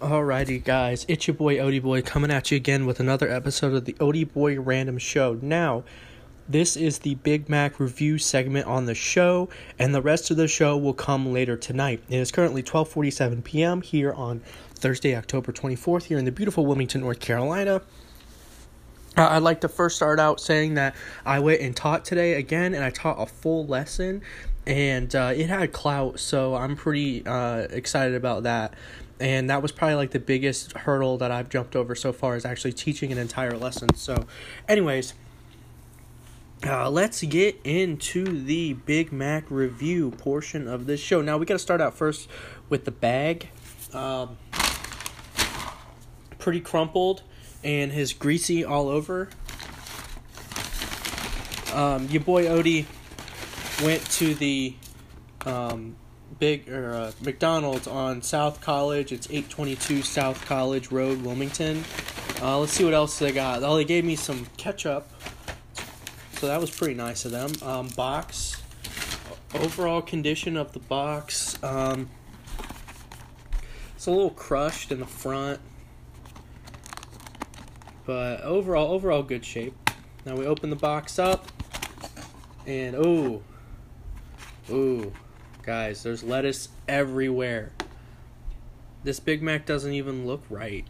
Alrighty, 0.00 0.62
guys, 0.62 1.06
it's 1.08 1.26
your 1.26 1.34
boy 1.34 1.56
Odie 1.56 1.82
Boy 1.82 2.02
coming 2.02 2.30
at 2.30 2.50
you 2.50 2.56
again 2.58 2.84
with 2.84 3.00
another 3.00 3.30
episode 3.30 3.72
of 3.72 3.86
the 3.86 3.94
Odie 3.94 4.30
Boy 4.30 4.60
Random 4.60 4.98
Show. 4.98 5.38
Now, 5.40 5.84
this 6.46 6.76
is 6.76 6.98
the 6.98 7.14
Big 7.14 7.48
Mac 7.48 7.80
review 7.80 8.18
segment 8.18 8.66
on 8.66 8.84
the 8.84 8.94
show, 8.94 9.48
and 9.78 9.94
the 9.94 10.02
rest 10.02 10.30
of 10.30 10.36
the 10.36 10.48
show 10.48 10.76
will 10.76 10.92
come 10.92 11.32
later 11.32 11.56
tonight. 11.56 12.02
It 12.10 12.18
is 12.18 12.30
currently 12.30 12.62
12:47 12.62 13.42
p.m. 13.42 13.80
here 13.80 14.12
on 14.12 14.42
Thursday, 14.74 15.16
October 15.16 15.50
24th, 15.50 16.04
here 16.04 16.18
in 16.18 16.26
the 16.26 16.30
beautiful 16.30 16.66
Wilmington, 16.66 17.00
North 17.00 17.20
Carolina. 17.20 17.80
Uh, 19.16 19.28
I'd 19.30 19.38
like 19.38 19.62
to 19.62 19.68
first 19.68 19.96
start 19.96 20.20
out 20.20 20.40
saying 20.40 20.74
that 20.74 20.94
I 21.24 21.38
went 21.38 21.62
and 21.62 21.74
taught 21.74 22.04
today 22.04 22.34
again, 22.34 22.74
and 22.74 22.84
I 22.84 22.90
taught 22.90 23.16
a 23.18 23.24
full 23.24 23.66
lesson, 23.66 24.20
and 24.66 25.16
uh, 25.16 25.32
it 25.34 25.48
had 25.48 25.72
clout, 25.72 26.20
so 26.20 26.54
I'm 26.54 26.76
pretty 26.76 27.26
uh, 27.26 27.60
excited 27.70 28.14
about 28.14 28.42
that 28.42 28.74
and 29.18 29.48
that 29.50 29.62
was 29.62 29.72
probably 29.72 29.94
like 29.96 30.10
the 30.10 30.18
biggest 30.18 30.72
hurdle 30.72 31.18
that 31.18 31.30
I've 31.30 31.48
jumped 31.48 31.74
over 31.74 31.94
so 31.94 32.12
far 32.12 32.36
is 32.36 32.44
actually 32.44 32.72
teaching 32.72 33.12
an 33.12 33.18
entire 33.18 33.56
lesson. 33.56 33.94
So, 33.94 34.26
anyways, 34.68 35.14
uh, 36.64 36.90
let's 36.90 37.22
get 37.22 37.58
into 37.64 38.24
the 38.24 38.74
Big 38.74 39.12
Mac 39.12 39.50
review 39.50 40.10
portion 40.10 40.68
of 40.68 40.86
this 40.86 41.00
show. 41.00 41.20
Now 41.20 41.38
we 41.38 41.46
got 41.46 41.54
to 41.54 41.58
start 41.58 41.80
out 41.80 41.94
first 41.94 42.28
with 42.68 42.84
the 42.84 42.90
bag. 42.90 43.48
Um, 43.92 44.36
pretty 46.38 46.60
crumpled 46.60 47.22
and 47.64 47.92
his 47.92 48.12
greasy 48.12 48.64
all 48.64 48.88
over. 48.88 49.28
Um, 51.72 52.06
your 52.08 52.22
boy 52.22 52.44
Odie 52.44 52.86
went 53.82 54.02
to 54.12 54.34
the 54.34 54.74
um, 55.44 55.96
big 56.38 56.68
or 56.68 56.92
uh, 56.92 57.12
McDonald's 57.22 57.86
on 57.86 58.22
South 58.22 58.60
College. 58.60 59.12
It's 59.12 59.26
822 59.28 60.02
South 60.02 60.44
College 60.44 60.90
Road, 60.90 61.22
Wilmington. 61.22 61.84
Uh, 62.42 62.58
let's 62.58 62.72
see 62.72 62.84
what 62.84 62.94
else 62.94 63.18
they 63.18 63.32
got. 63.32 63.62
Oh, 63.62 63.76
they 63.76 63.84
gave 63.84 64.04
me 64.04 64.16
some 64.16 64.46
ketchup, 64.56 65.08
so 66.32 66.46
that 66.46 66.60
was 66.60 66.70
pretty 66.70 66.94
nice 66.94 67.24
of 67.24 67.30
them. 67.30 67.52
Um, 67.62 67.88
box, 67.88 68.60
overall 69.54 70.02
condition 70.02 70.56
of 70.56 70.72
the 70.72 70.80
box. 70.80 71.62
Um, 71.62 72.10
it's 73.94 74.06
a 74.06 74.10
little 74.10 74.30
crushed 74.30 74.92
in 74.92 75.00
the 75.00 75.06
front, 75.06 75.60
but 78.04 78.42
overall, 78.42 78.92
overall 78.92 79.22
good 79.22 79.44
shape. 79.44 79.74
Now 80.26 80.36
we 80.36 80.44
open 80.44 80.68
the 80.68 80.76
box 80.76 81.18
up, 81.18 81.46
and 82.66 82.94
oh, 82.94 83.42
oh 84.70 85.12
Guys, 85.66 86.04
there's 86.04 86.22
lettuce 86.22 86.68
everywhere. 86.86 87.72
This 89.02 89.18
Big 89.18 89.42
Mac 89.42 89.66
doesn't 89.66 89.92
even 89.92 90.24
look 90.24 90.44
right. 90.48 90.84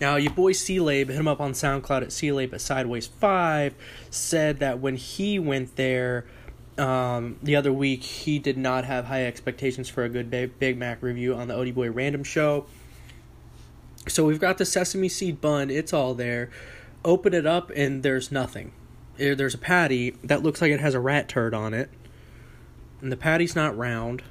Now, 0.00 0.16
your 0.16 0.32
boy 0.32 0.50
C-Labe, 0.50 1.08
hit 1.08 1.16
him 1.16 1.28
up 1.28 1.40
on 1.40 1.52
SoundCloud 1.52 2.02
at 2.02 2.12
C-Labe 2.12 2.52
at 2.52 2.58
Sideways5, 2.58 3.74
said 4.10 4.58
that 4.58 4.80
when 4.80 4.96
he 4.96 5.38
went 5.38 5.76
there 5.76 6.26
um, 6.76 7.38
the 7.40 7.54
other 7.54 7.72
week, 7.72 8.02
he 8.02 8.40
did 8.40 8.58
not 8.58 8.84
have 8.84 9.04
high 9.04 9.24
expectations 9.24 9.88
for 9.88 10.02
a 10.02 10.08
good 10.08 10.28
Big 10.28 10.76
Mac 10.76 11.00
review 11.00 11.36
on 11.36 11.46
the 11.46 11.54
Odie 11.54 11.72
Boy 11.72 11.88
Random 11.88 12.24
Show. 12.24 12.66
So 14.08 14.24
we've 14.24 14.40
got 14.40 14.58
the 14.58 14.64
sesame 14.64 15.08
seed 15.08 15.40
bun, 15.40 15.70
it's 15.70 15.92
all 15.92 16.14
there. 16.14 16.50
Open 17.04 17.32
it 17.32 17.46
up, 17.46 17.70
and 17.76 18.02
there's 18.02 18.32
nothing. 18.32 18.72
There's 19.18 19.54
a 19.54 19.58
patty 19.58 20.16
that 20.24 20.42
looks 20.42 20.60
like 20.60 20.72
it 20.72 20.80
has 20.80 20.94
a 20.94 21.00
rat 21.00 21.28
turd 21.28 21.54
on 21.54 21.74
it 21.74 21.90
and 23.00 23.12
the 23.12 23.16
patty's 23.16 23.54
not 23.54 23.76
round. 23.76 24.22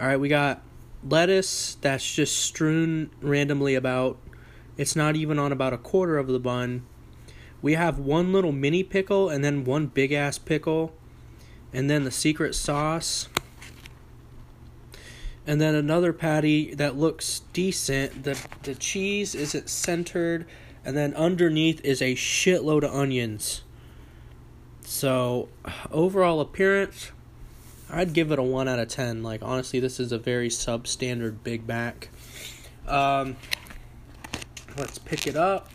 All 0.00 0.06
right, 0.06 0.18
we 0.20 0.28
got 0.28 0.62
lettuce 1.08 1.76
that's 1.80 2.14
just 2.14 2.38
strewn 2.38 3.10
randomly 3.20 3.74
about. 3.74 4.18
It's 4.76 4.96
not 4.96 5.16
even 5.16 5.38
on 5.38 5.52
about 5.52 5.72
a 5.72 5.78
quarter 5.78 6.18
of 6.18 6.28
the 6.28 6.40
bun. 6.40 6.84
We 7.60 7.74
have 7.74 7.98
one 7.98 8.32
little 8.32 8.52
mini 8.52 8.82
pickle 8.82 9.28
and 9.28 9.44
then 9.44 9.64
one 9.64 9.86
big 9.86 10.12
ass 10.12 10.38
pickle, 10.38 10.92
and 11.72 11.88
then 11.88 12.04
the 12.04 12.10
secret 12.10 12.54
sauce. 12.54 13.28
And 15.46 15.60
then 15.60 15.74
another 15.74 16.12
patty 16.12 16.74
that 16.74 16.96
looks 16.96 17.42
decent. 17.52 18.24
The 18.24 18.40
the 18.62 18.74
cheese 18.74 19.34
isn't 19.34 19.68
centered, 19.68 20.46
and 20.84 20.96
then 20.96 21.14
underneath 21.14 21.84
is 21.84 22.00
a 22.00 22.14
shitload 22.14 22.84
of 22.84 22.94
onions. 22.94 23.62
So, 24.84 25.48
overall 25.90 26.40
appearance, 26.40 27.12
I'd 27.92 28.14
give 28.14 28.32
it 28.32 28.38
a 28.38 28.42
1 28.42 28.68
out 28.68 28.78
of 28.78 28.88
10. 28.88 29.22
Like, 29.22 29.42
honestly, 29.42 29.78
this 29.78 30.00
is 30.00 30.12
a 30.12 30.18
very 30.18 30.48
substandard 30.48 31.42
Big 31.44 31.68
Mac. 31.68 32.08
Um, 32.88 33.36
let's 34.78 34.96
pick 34.96 35.26
it 35.26 35.36
up. 35.36 35.68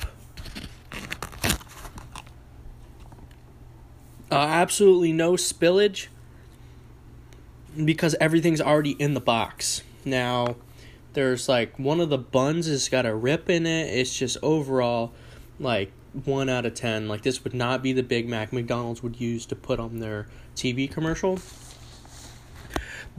Uh, 4.30 4.36
absolutely 4.36 5.14
no 5.14 5.34
spillage 5.34 6.08
because 7.86 8.16
everything's 8.20 8.60
already 8.60 8.92
in 8.92 9.14
the 9.14 9.22
box. 9.22 9.84
Now, 10.04 10.56
there's 11.14 11.48
like 11.48 11.78
one 11.78 12.02
of 12.02 12.10
the 12.10 12.18
buns 12.18 12.66
has 12.66 12.90
got 12.90 13.06
a 13.06 13.16
rip 13.16 13.50
in 13.50 13.68
it. 13.68 13.94
It's 13.94 14.18
just 14.18 14.38
overall 14.42 15.14
like 15.60 15.92
1 16.26 16.50
out 16.50 16.66
of 16.66 16.74
10. 16.74 17.08
Like, 17.08 17.22
this 17.22 17.44
would 17.44 17.54
not 17.54 17.84
be 17.84 17.94
the 17.94 18.02
Big 18.02 18.28
Mac 18.28 18.52
McDonald's 18.52 19.04
would 19.04 19.22
use 19.22 19.46
to 19.46 19.56
put 19.56 19.80
on 19.80 20.00
their 20.00 20.28
TV 20.56 20.92
commercial. 20.92 21.40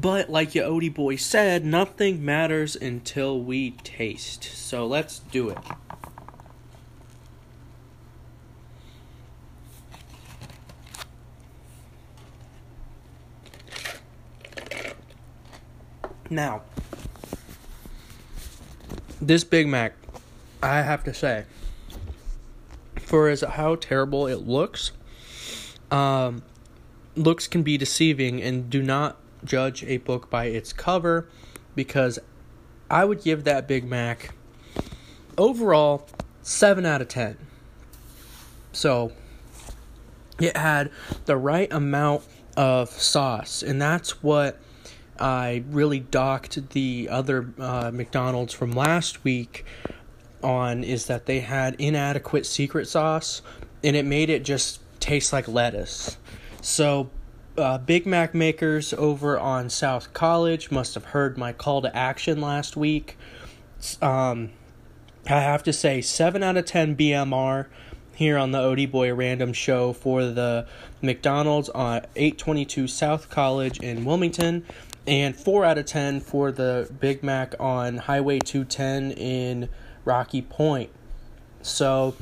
But 0.01 0.31
like 0.31 0.55
your 0.55 0.69
Odie 0.69 0.95
boy 0.95 1.17
said, 1.17 1.65
nothing 1.65 2.25
matters 2.25 2.77
until 2.77 3.41
we 3.41 3.73
taste. 3.73 4.45
So 4.45 4.87
let's 4.87 5.19
do 5.19 5.51
it. 5.51 5.59
Now, 16.31 16.63
this 19.21 19.45
Big 19.45 19.67
Mac, 19.67 19.95
I 20.63 20.83
have 20.83 21.03
to 21.05 21.15
say, 21.15 21.45
for 23.01 23.29
as 23.29 23.41
how 23.41 23.77
terrible 23.77 24.27
it 24.27 24.47
looks, 24.47 24.93
um, 25.91 26.43
looks 27.17 27.49
can 27.49 27.63
be 27.63 27.79
deceiving 27.79 28.43
and 28.43 28.69
do 28.69 28.83
not 28.83 29.18
judge 29.45 29.85
a 29.85 29.99
book 29.99 30.31
by 30.31 30.47
its 30.47 30.73
cover 30.73 31.29
because 31.75 32.19
I 32.91 33.05
would 33.05 33.23
give 33.23 33.45
that 33.45 33.69
Big 33.69 33.85
Mac 33.85 34.35
overall 35.37 36.09
7 36.43 36.85
out 36.85 37.03
of 37.03 37.09
10. 37.09 37.37
So 38.73 39.13
it 40.41 40.57
had 40.57 40.91
the 41.27 41.37
right 41.37 41.73
amount 41.73 42.25
of 42.57 42.91
sauce, 42.91 43.63
and 43.63 43.81
that's 43.81 44.23
what 44.23 44.61
I 45.19 45.65
really 45.71 46.01
docked 46.01 46.71
the 46.71 47.09
other 47.11 47.53
uh, 47.59 47.91
McDonald's 47.93 48.55
from 48.55 48.73
last 48.73 49.25
week 49.25 49.65
on 50.43 50.85
is 50.85 51.07
that 51.07 51.27
they 51.27 51.41
had 51.41 51.75
inadequate 51.81 52.47
secret 52.47 52.87
sauce 52.87 53.43
and 53.83 53.97
it 53.97 54.05
made 54.05 54.31
it 54.31 54.45
just 54.45 54.81
taste 55.01 55.33
like 55.33 55.49
lettuce. 55.49 56.17
So 56.63 57.11
uh, 57.59 57.79
Big 57.79 58.07
Mac 58.07 58.35
makers 58.35 58.93
over 58.95 59.39
on 59.39 59.69
South 59.69 60.13
College 60.13 60.71
must 60.71 60.95
have 60.95 61.07
heard 61.07 61.37
my 61.37 61.53
call 61.53 61.83
to 61.83 61.95
action 61.95 62.41
last 62.41 62.77
week. 62.77 63.17
Um, 64.01 64.51
I 65.27 65.41
have 65.41 65.63
to 65.65 65.73
say, 65.73 66.01
7 66.01 66.43
out 66.43 66.57
of 66.57 66.65
10 66.65 66.97
BMR 66.97 67.67
here 68.15 68.39
on 68.39 68.53
the 68.53 68.59
Odie 68.59 68.91
Boy 68.91 69.13
Random 69.13 69.53
Show 69.53 69.93
for 69.93 70.25
the 70.25 70.67
McDonald's 71.03 71.69
on 71.69 72.07
822 72.17 72.89
South 72.89 73.29
College 73.29 73.79
in 73.81 74.05
Wilmington, 74.05 74.65
and 75.07 75.37
4 75.37 75.65
out 75.65 75.79
of 75.79 75.87
10 75.87 76.21
for 76.21 76.51
the 76.51 76.91
Big 77.01 77.23
Mac 77.23 77.55
on 77.61 77.99
Highway 77.99 78.39
210 78.39 79.13
in 79.13 79.69
Rocky 80.05 80.43
Point. 80.43 80.91
So, 81.63 82.15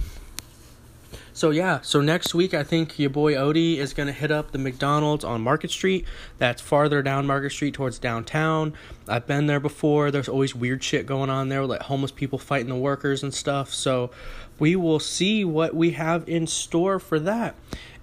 so 1.37 1.51
yeah, 1.51 1.83
so 1.83 2.01
next 2.01 2.35
week 2.35 2.55
I 2.55 2.65
think 2.65 2.99
your 2.99 3.11
boy 3.11 3.35
Odie 3.35 3.77
is 3.77 3.93
gonna 3.93 4.11
hit 4.11 4.31
up 4.31 4.53
the 4.53 4.59
McDonald's 4.59 5.23
on 5.23 5.43
Market 5.43 5.71
Street. 5.71 6.07
That's 6.39 6.63
farther 6.63 7.03
down 7.03 7.27
Market 7.27 7.53
Street 7.53 7.75
towards 7.75 7.99
downtown. 7.99 8.73
I've 9.07 9.27
been 9.27 9.47
there 9.47 9.61
before. 9.61 10.11
There's 10.11 10.31
always 10.31 10.55
weird 10.55 10.83
shit 10.83 11.05
going 11.05 11.29
on 11.29 11.51
there, 11.51 11.67
like 11.67 11.83
homeless 11.83 12.11
people 12.11 12.39
fighting 12.39 12.71
the 12.71 12.75
workers 12.75 13.23
and 13.23 13.35
stuff. 13.35 13.75
So 13.75 14.13
we 14.59 14.77
will 14.77 14.99
see 14.99 15.45
what 15.45 15.75
we 15.75 15.91
have 15.91 16.27
in 16.27 16.47
store 16.47 16.99
for 16.99 17.21
that. 17.21 17.55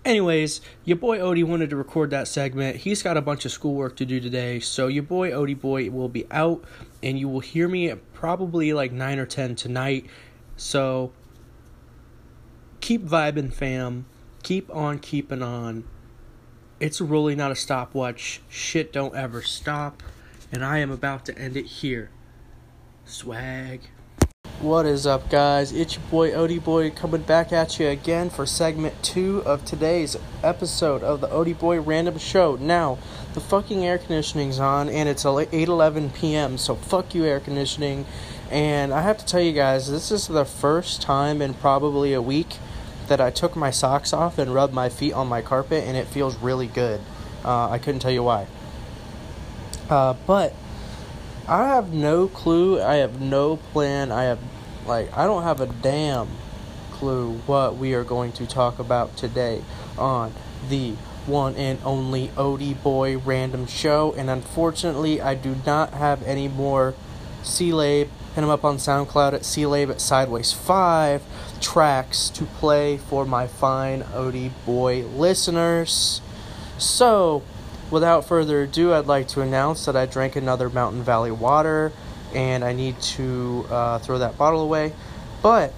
Anyways, 0.05 0.61
your 0.85 0.97
boy 0.97 1.17
Odie 1.17 1.43
wanted 1.43 1.71
to 1.71 1.75
record 1.75 2.11
that 2.11 2.27
segment. 2.27 2.75
He's 2.75 3.01
got 3.01 3.17
a 3.17 3.21
bunch 3.21 3.45
of 3.45 3.51
schoolwork 3.51 3.95
to 3.95 4.05
do 4.05 4.19
today, 4.19 4.59
so 4.59 4.85
your 4.85 5.01
boy 5.01 5.31
Odie 5.31 5.59
boy 5.59 5.89
will 5.89 6.07
be 6.07 6.27
out, 6.29 6.63
and 7.01 7.17
you 7.17 7.27
will 7.27 7.39
hear 7.39 7.67
me 7.67 7.89
at 7.89 8.13
probably 8.13 8.73
like 8.73 8.91
nine 8.91 9.17
or 9.17 9.25
ten 9.25 9.55
tonight. 9.55 10.05
So 10.55 11.13
keep 12.83 13.01
vibing, 13.01 13.51
fam. 13.51 14.05
Keep 14.43 14.69
on 14.75 14.99
keeping 14.99 15.41
on. 15.41 15.85
It's 16.81 16.99
really 16.99 17.33
not 17.33 17.49
a 17.49 17.55
stopwatch. 17.55 18.41
Shit 18.49 18.91
don't 18.91 19.15
ever 19.15 19.41
stop. 19.41 20.03
And 20.51 20.65
I 20.65 20.79
am 20.79 20.91
about 20.91 21.23
to 21.27 21.39
end 21.39 21.55
it 21.55 21.65
here. 21.65 22.09
Swag. 23.05 23.83
What 24.59 24.85
is 24.85 25.07
up, 25.07 25.29
guys? 25.29 25.71
It's 25.71 25.95
your 25.95 26.03
boy 26.11 26.31
Odie 26.31 26.61
Boy 26.61 26.89
coming 26.91 27.21
back 27.21 27.53
at 27.53 27.79
you 27.79 27.87
again 27.87 28.29
for 28.29 28.45
segment 28.45 29.01
two 29.01 29.41
of 29.45 29.63
today's 29.63 30.17
episode 30.43 31.03
of 31.03 31.21
the 31.21 31.27
Odie 31.27 31.57
Boy 31.57 31.79
Random 31.79 32.17
Show. 32.17 32.57
Now, 32.57 32.97
the 33.33 33.39
fucking 33.39 33.85
air 33.85 33.97
conditioning's 33.97 34.59
on, 34.59 34.89
and 34.89 35.07
it's 35.07 35.23
8:11 35.23 36.13
p.m. 36.13 36.57
So 36.57 36.75
fuck 36.75 37.15
you, 37.15 37.23
air 37.23 37.39
conditioning. 37.39 38.05
And 38.51 38.93
I 38.93 39.03
have 39.03 39.17
to 39.19 39.25
tell 39.25 39.41
you 39.41 39.53
guys, 39.53 39.89
this 39.89 40.11
is 40.11 40.27
the 40.27 40.45
first 40.45 41.01
time 41.01 41.41
in 41.41 41.53
probably 41.53 42.13
a 42.13 42.21
week 42.21 42.57
that 43.07 43.21
I 43.21 43.29
took 43.31 43.55
my 43.55 43.71
socks 43.71 44.13
off 44.13 44.37
and 44.37 44.53
rubbed 44.53 44.73
my 44.73 44.89
feet 44.89 45.13
on 45.13 45.27
my 45.27 45.41
carpet, 45.41 45.83
and 45.85 45.97
it 45.97 46.07
feels 46.07 46.35
really 46.37 46.67
good. 46.67 47.01
Uh, 47.43 47.69
I 47.69 47.77
couldn't 47.77 47.99
tell 47.99 48.11
you 48.11 48.23
why. 48.23 48.47
Uh, 49.89 50.15
but 50.25 50.53
I 51.47 51.67
have 51.67 51.93
no 51.93 52.27
clue. 52.27 52.81
I 52.81 52.95
have 52.95 53.19
no 53.19 53.57
plan. 53.57 54.11
I 54.11 54.23
have, 54.23 54.39
like, 54.87 55.15
I 55.15 55.25
don't 55.25 55.43
have 55.43 55.59
a 55.59 55.67
damn 55.67 56.29
clue 56.91 57.33
what 57.45 57.75
we 57.75 57.93
are 57.93 58.03
going 58.05 58.31
to 58.33 58.45
talk 58.45 58.79
about 58.79 59.17
today 59.17 59.61
on 59.97 60.33
the 60.69 60.91
one 61.25 61.55
and 61.55 61.79
only 61.83 62.29
Odie 62.29 62.81
Boy 62.81 63.17
Random 63.17 63.67
Show. 63.67 64.13
And 64.17 64.29
unfortunately, 64.29 65.21
I 65.21 65.35
do 65.35 65.55
not 65.65 65.93
have 65.93 66.23
any 66.23 66.47
more 66.47 66.93
C-Labe. 67.43 68.09
Hit 68.35 68.43
him 68.43 68.49
up 68.49 68.65
on 68.65 68.77
SoundCloud 68.77 69.33
at 69.33 69.45
C-Labe 69.45 69.91
at 69.91 70.01
Sideways 70.01 70.51
5 70.51 71.21
tracks 71.61 72.29
to 72.31 72.45
play 72.45 72.97
for 72.97 73.25
my 73.25 73.47
fine 73.47 74.01
Odie 74.01 74.51
Boy 74.65 75.03
listeners. 75.05 76.21
So, 76.77 77.43
without 77.91 78.25
further 78.25 78.63
ado, 78.63 78.93
I'd 78.93 79.05
like 79.05 79.27
to 79.29 79.41
announce 79.41 79.85
that 79.85 79.95
I 79.95 80.05
drank 80.05 80.35
another 80.35 80.69
Mountain 80.69 81.03
Valley 81.03 81.31
water 81.31 81.91
and 82.33 82.63
I 82.63 82.73
need 82.73 82.99
to 83.01 83.65
uh, 83.69 83.99
throw 83.99 84.17
that 84.19 84.37
bottle 84.37 84.61
away. 84.61 84.93
But 85.41 85.73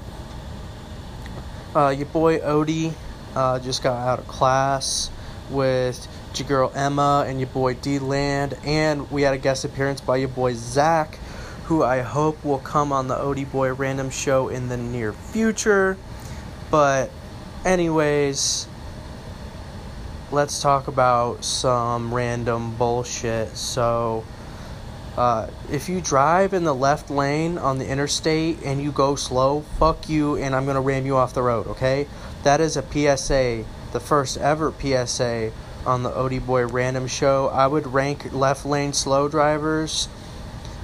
uh, 1.76 1.90
your 1.90 2.06
boy 2.08 2.40
Odie 2.40 2.94
uh, 3.36 3.60
just 3.60 3.84
got 3.84 3.98
out 3.98 4.20
of 4.20 4.28
class 4.28 5.10
with 5.50 6.08
your 6.36 6.48
girl 6.48 6.72
Emma 6.74 7.26
and 7.28 7.40
your 7.40 7.48
boy 7.48 7.74
D 7.76 8.00
Land, 8.00 8.58
and 8.66 9.10
we 9.12 9.22
had 9.22 9.34
a 9.34 9.38
guest 9.38 9.66
appearance 9.66 10.02
by 10.02 10.18
your 10.18 10.30
boy 10.30 10.54
Zach, 10.54 11.20
who 11.66 11.84
I 11.84 12.02
hope 12.02 12.44
will 12.44 12.60
come 12.60 12.92
on 12.92 13.08
the 13.08 13.16
Odie 13.16 13.52
Boy 13.52 13.74
Random 13.74 14.10
Show 14.10 14.50
in 14.50 14.70
the 14.70 14.78
near 14.78 15.14
future. 15.14 15.98
But, 16.72 17.12
anyways 17.64 18.68
let's 20.32 20.62
talk 20.62 20.88
about 20.88 21.46
some 21.46 22.14
random 22.14 22.76
bullshit. 22.76 23.56
So, 23.56 24.24
uh, 25.18 25.48
if 25.72 25.88
you 25.88 26.02
drive 26.02 26.54
in 26.54 26.64
the 26.64 26.76
left 26.76 27.10
lane 27.10 27.58
on 27.58 27.78
the 27.78 27.88
interstate 27.88 28.62
and 28.64 28.82
you 28.82 28.92
go 28.92 29.16
slow, 29.16 29.62
fuck 29.80 30.10
you, 30.10 30.36
and 30.36 30.56
I'm 30.56 30.66
gonna 30.66 30.82
ram 30.82 31.06
you 31.06 31.16
off 31.16 31.34
the 31.34 31.42
road, 31.42 31.68
okay? 31.68 32.08
That 32.44 32.60
is 32.60 32.76
a 32.76 32.82
PSA, 32.82 33.64
the 33.94 34.00
first 34.00 34.38
ever 34.38 34.74
PSA 34.78 35.52
on 35.86 36.04
the 36.04 36.12
Odie 36.12 36.46
Boy 36.46 36.66
Random 36.66 37.08
Show. 37.08 37.48
I 37.48 37.68
would 37.68 37.88
rank 37.88 38.34
left 38.34 38.66
lane 38.66 38.94
slow 38.94 39.30
drivers. 39.30 40.10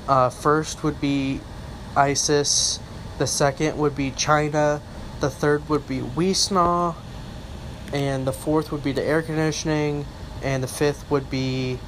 Uh, 0.08 0.30
first 0.30 0.84
would 0.84 1.00
be 1.00 1.40
ISIS, 1.96 2.80
the 3.18 3.28
second 3.28 3.78
would 3.78 3.96
be 3.96 4.12
China, 4.12 4.82
the 5.20 5.30
third 5.30 5.68
would 5.70 5.88
be 5.88 6.00
Wiesnaw 6.00 6.96
and 7.94 8.26
the 8.26 8.34
fourth 8.34 8.72
would 8.72 8.84
be 8.84 8.92
the 8.92 9.04
air 9.04 9.22
conditioning, 9.22 10.06
and 10.42 10.64
the 10.64 10.68
fifth 10.68 11.10
would 11.12 11.30
be 11.30 11.80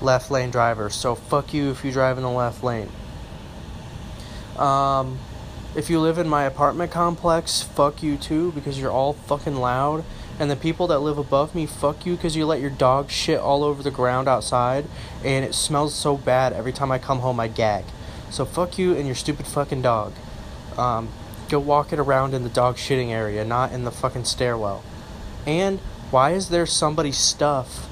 left 0.00 0.30
lane 0.30 0.50
drivers. 0.50 0.94
So 0.94 1.14
fuck 1.14 1.54
you 1.54 1.70
if 1.70 1.84
you 1.84 1.92
drive 1.92 2.16
in 2.16 2.24
the 2.24 2.30
left 2.30 2.64
lane. 2.64 2.90
Um, 4.56 5.18
if 5.74 5.90
you 5.90 6.00
live 6.00 6.18
in 6.18 6.28
my 6.28 6.44
apartment 6.44 6.90
complex, 6.92 7.62
fuck 7.62 8.02
you 8.02 8.16
too 8.16 8.52
because 8.52 8.78
you're 8.78 8.90
all 8.90 9.12
fucking 9.12 9.56
loud. 9.56 10.04
And 10.38 10.50
the 10.50 10.56
people 10.56 10.88
that 10.88 10.98
live 10.98 11.18
above 11.18 11.54
me, 11.54 11.64
fuck 11.64 12.04
you 12.04 12.16
because 12.16 12.34
you 12.34 12.44
let 12.44 12.60
your 12.60 12.70
dog 12.70 13.10
shit 13.10 13.38
all 13.38 13.62
over 13.62 13.82
the 13.82 13.90
ground 13.90 14.28
outside, 14.28 14.84
and 15.24 15.44
it 15.44 15.54
smells 15.54 15.94
so 15.94 16.16
bad 16.16 16.52
every 16.52 16.72
time 16.72 16.90
I 16.90 16.98
come 16.98 17.20
home 17.20 17.38
I 17.38 17.48
gag. 17.48 17.84
So 18.30 18.44
fuck 18.44 18.78
you 18.78 18.96
and 18.96 19.06
your 19.06 19.14
stupid 19.14 19.46
fucking 19.46 19.82
dog. 19.82 20.12
Um, 20.76 21.08
go 21.48 21.60
walk 21.60 21.92
it 21.92 22.00
around 22.00 22.34
in 22.34 22.42
the 22.42 22.48
dog 22.48 22.76
shitting 22.76 23.10
area, 23.10 23.44
not 23.44 23.72
in 23.72 23.84
the 23.84 23.92
fucking 23.92 24.24
stairwell. 24.24 24.82
And 25.46 25.78
why 26.10 26.32
is 26.32 26.48
there 26.48 26.66
somebody's 26.66 27.18
stuff? 27.18 27.88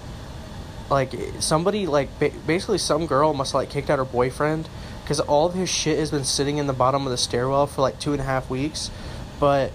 Like 0.90 1.14
somebody 1.38 1.86
like 1.86 2.08
basically 2.18 2.78
some 2.78 3.06
girl 3.06 3.32
must 3.34 3.54
like 3.54 3.70
kicked 3.70 3.88
out 3.88 3.98
her 3.98 4.04
boyfriend 4.04 4.68
because 5.02 5.20
all 5.20 5.46
of 5.46 5.54
his 5.54 5.68
shit 5.68 5.98
has 5.98 6.10
been 6.10 6.24
sitting 6.24 6.58
in 6.58 6.66
the 6.66 6.72
bottom 6.72 7.06
of 7.06 7.10
the 7.10 7.16
stairwell 7.16 7.66
for 7.66 7.82
like 7.82 7.98
two 7.98 8.12
and 8.12 8.20
a 8.20 8.24
half 8.24 8.50
weeks, 8.50 8.90
but 9.38 9.72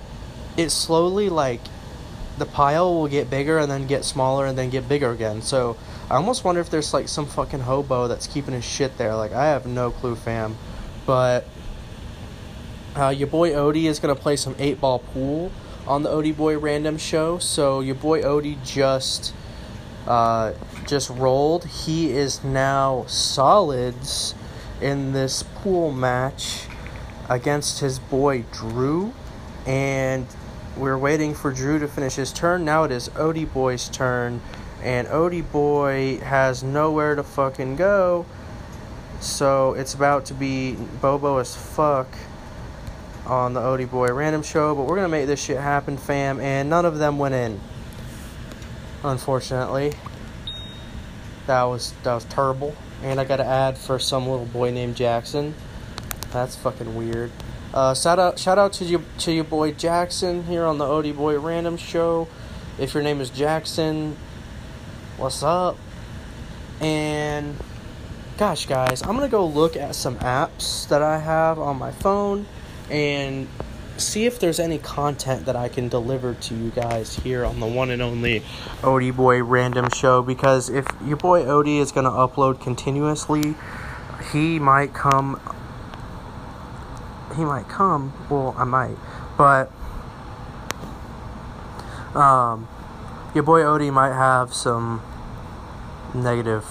it 0.57 0.69
slowly 0.69 1.29
like 1.29 1.61
the 2.37 2.45
pile 2.45 2.93
will 2.93 3.07
get 3.07 3.29
bigger 3.29 3.57
and 3.57 3.69
then 3.71 3.87
get 3.87 4.05
smaller 4.05 4.45
and 4.45 4.57
then 4.57 4.69
get 4.69 4.87
bigger 4.87 5.11
again. 5.11 5.41
So 5.41 5.77
I 6.09 6.15
almost 6.15 6.43
wonder 6.43 6.61
if 6.61 6.69
there's 6.69 6.93
like 6.93 7.07
some 7.07 7.25
fucking 7.25 7.61
hobo 7.61 8.07
that's 8.07 8.27
keeping 8.27 8.53
his 8.53 8.65
shit 8.65 8.97
there. 8.97 9.15
Like 9.15 9.33
I 9.33 9.47
have 9.47 9.65
no 9.65 9.91
clue, 9.91 10.15
fam. 10.15 10.55
But 11.05 11.45
uh, 12.95 13.09
your 13.09 13.27
boy 13.27 13.51
Odie 13.51 13.85
is 13.85 13.99
gonna 13.99 14.15
play 14.15 14.35
some 14.35 14.55
eight 14.59 14.79
ball 14.79 14.99
pool 14.99 15.51
on 15.87 16.03
the 16.03 16.09
Odie 16.09 16.35
Boy 16.35 16.57
Random 16.57 16.97
Show. 16.97 17.39
So 17.39 17.79
your 17.79 17.95
boy 17.95 18.21
Odie 18.21 18.63
just 18.63 19.33
uh, 20.07 20.53
just 20.85 21.09
rolled. 21.09 21.65
He 21.65 22.11
is 22.11 22.43
now 22.43 23.05
solids 23.07 24.35
in 24.81 25.13
this 25.13 25.43
pool 25.43 25.91
match 25.91 26.65
against 27.29 27.79
his 27.79 27.99
boy 27.99 28.45
Drew, 28.51 29.13
and 29.65 30.27
we're 30.77 30.97
waiting 30.97 31.33
for 31.33 31.51
Drew 31.51 31.79
to 31.79 31.87
finish 31.87 32.15
his 32.15 32.31
turn. 32.31 32.63
Now 32.63 32.83
it 32.83 32.91
is 32.91 33.09
Odie 33.09 33.51
Boy's 33.51 33.89
turn, 33.89 34.41
and 34.83 35.07
Odie 35.07 35.49
Boy 35.51 36.19
has 36.19 36.63
nowhere 36.63 37.15
to 37.15 37.23
fucking 37.23 37.75
go. 37.75 38.25
So 39.19 39.73
it's 39.73 39.93
about 39.93 40.25
to 40.25 40.33
be 40.33 40.73
Bobo 41.01 41.37
as 41.37 41.55
fuck 41.55 42.07
on 43.25 43.53
the 43.53 43.59
Odie 43.59 43.89
Boy 43.89 44.07
Random 44.13 44.43
Show, 44.43 44.75
but 44.75 44.83
we're 44.83 44.95
gonna 44.95 45.09
make 45.09 45.27
this 45.27 45.43
shit 45.43 45.57
happen, 45.57 45.97
fam. 45.97 46.39
And 46.39 46.69
none 46.69 46.85
of 46.85 46.99
them 46.99 47.17
went 47.17 47.33
in, 47.33 47.59
unfortunately. 49.03 49.93
That 51.47 51.63
was 51.63 51.93
that 52.03 52.13
was 52.13 52.25
terrible. 52.25 52.75
And 53.03 53.19
I 53.19 53.25
got 53.25 53.37
to 53.37 53.45
add 53.45 53.77
for 53.77 53.99
some 53.99 54.27
little 54.27 54.45
boy 54.45 54.71
named 54.71 54.95
Jackson. 54.95 55.53
That's 56.31 56.55
fucking 56.55 56.95
weird. 56.95 57.31
Uh, 57.77 57.93
shout 57.93 58.17
out 58.17 58.39
shout 58.39 58.57
out 58.57 58.73
to 58.73 58.83
you 58.83 59.03
to 59.19 59.31
your 59.31 59.43
boy 59.43 59.71
Jackson 59.71 60.45
here 60.45 60.65
on 60.65 60.79
the 60.79 60.83
Odie 60.83 61.15
Boy 61.15 61.37
Random 61.37 61.77
Show. 61.77 62.27
If 62.79 62.95
your 62.95 63.03
name 63.03 63.21
is 63.21 63.29
Jackson, 63.29 64.17
what's 65.17 65.43
up? 65.43 65.77
And 66.81 67.55
gosh, 68.35 68.65
guys, 68.65 69.03
I'm 69.03 69.13
gonna 69.13 69.29
go 69.29 69.45
look 69.45 69.75
at 69.75 69.93
some 69.93 70.15
apps 70.15 70.87
that 70.87 71.03
I 71.03 71.19
have 71.19 71.59
on 71.59 71.77
my 71.77 71.91
phone 71.91 72.47
and 72.89 73.47
see 73.97 74.25
if 74.25 74.39
there's 74.39 74.59
any 74.59 74.79
content 74.79 75.45
that 75.45 75.55
I 75.55 75.69
can 75.69 75.87
deliver 75.87 76.33
to 76.33 76.55
you 76.55 76.71
guys 76.71 77.17
here 77.17 77.45
on 77.45 77.59
the 77.59 77.67
one 77.67 77.91
and 77.91 78.01
only 78.01 78.39
Odie 78.81 79.15
Boy 79.15 79.43
Random 79.43 79.89
Show. 79.93 80.23
Because 80.23 80.67
if 80.71 80.87
your 81.05 81.17
boy 81.17 81.43
Odie 81.43 81.79
is 81.79 81.91
going 81.91 82.05
to 82.05 82.09
upload 82.09 82.59
continuously, 82.59 83.53
he 84.31 84.57
might 84.57 84.95
come. 84.95 85.39
He 87.35 87.43
might 87.43 87.67
come. 87.67 88.13
Well, 88.29 88.55
I 88.57 88.63
might. 88.63 88.97
But. 89.37 89.71
Um, 92.15 92.67
your 93.33 93.43
boy 93.43 93.61
Odie 93.61 93.93
might 93.93 94.13
have 94.13 94.53
some 94.53 95.01
negative 96.13 96.65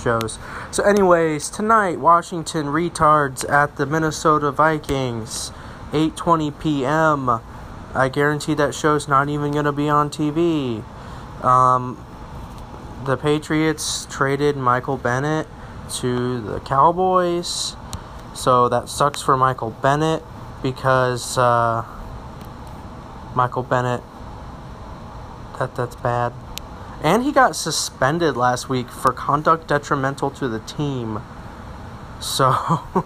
shows. 0.00 0.38
So, 0.70 0.84
anyways, 0.84 1.50
tonight 1.50 1.98
Washington 1.98 2.66
retards 2.66 3.48
at 3.50 3.76
the 3.76 3.86
Minnesota 3.86 4.52
Vikings, 4.52 5.50
8:20 5.92 6.58
p.m. 6.60 7.40
I 7.94 8.08
guarantee 8.08 8.54
that 8.54 8.74
show's 8.74 9.08
not 9.08 9.28
even 9.28 9.52
gonna 9.52 9.72
be 9.72 9.88
on 9.88 10.10
TV. 10.10 10.84
Um, 11.42 12.04
the 13.04 13.16
Patriots 13.16 14.06
traded 14.10 14.56
Michael 14.56 14.96
Bennett 14.96 15.46
to 15.96 16.40
the 16.40 16.60
Cowboys, 16.60 17.76
so 18.34 18.68
that 18.68 18.88
sucks 18.88 19.22
for 19.22 19.36
Michael 19.36 19.70
Bennett 19.70 20.22
because 20.62 21.38
uh, 21.38 21.84
Michael 23.34 23.62
Bennett. 23.62 24.02
That 25.58 25.74
that's 25.76 25.96
bad. 25.96 26.32
And 27.02 27.22
he 27.22 27.32
got 27.32 27.54
suspended 27.54 28.36
last 28.36 28.68
week 28.68 28.88
for 28.88 29.12
conduct 29.12 29.68
detrimental 29.68 30.30
to 30.32 30.48
the 30.48 30.60
team. 30.60 31.20
So 32.20 32.80